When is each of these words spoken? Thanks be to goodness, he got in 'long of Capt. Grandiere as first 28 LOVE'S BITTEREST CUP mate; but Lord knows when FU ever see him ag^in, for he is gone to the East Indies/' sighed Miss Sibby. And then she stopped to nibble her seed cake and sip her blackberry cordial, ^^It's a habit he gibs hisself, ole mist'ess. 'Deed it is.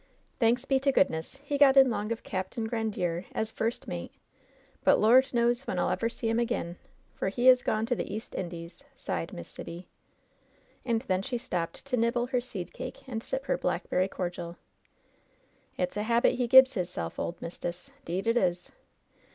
Thanks 0.39 0.65
be 0.65 0.79
to 0.79 0.91
goodness, 0.91 1.35
he 1.43 1.59
got 1.59 1.77
in 1.77 1.91
'long 1.91 2.11
of 2.11 2.23
Capt. 2.23 2.55
Grandiere 2.55 3.25
as 3.33 3.51
first 3.51 3.83
28 3.83 4.01
LOVE'S 4.01 4.09
BITTEREST 4.09 4.21
CUP 4.31 4.79
mate; 4.81 4.83
but 4.95 4.99
Lord 4.99 5.31
knows 5.31 5.61
when 5.67 5.77
FU 5.77 5.89
ever 5.91 6.09
see 6.09 6.27
him 6.27 6.37
ag^in, 6.39 6.77
for 7.13 7.29
he 7.29 7.47
is 7.47 7.61
gone 7.61 7.85
to 7.85 7.93
the 7.93 8.11
East 8.11 8.33
Indies/' 8.33 8.83
sighed 8.95 9.31
Miss 9.31 9.47
Sibby. 9.47 9.85
And 10.83 11.03
then 11.03 11.21
she 11.21 11.37
stopped 11.37 11.85
to 11.85 11.97
nibble 11.97 12.25
her 12.25 12.41
seed 12.41 12.73
cake 12.73 13.07
and 13.07 13.21
sip 13.21 13.45
her 13.45 13.59
blackberry 13.59 14.07
cordial, 14.07 14.57
^^It's 15.77 15.97
a 15.97 16.01
habit 16.01 16.33
he 16.33 16.47
gibs 16.47 16.73
hisself, 16.73 17.19
ole 17.19 17.35
mist'ess. 17.39 17.91
'Deed 18.03 18.25
it 18.25 18.37
is. 18.37 18.71